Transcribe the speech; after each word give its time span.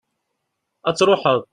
ad 0.87 0.95
truḥeḍ 0.97 1.39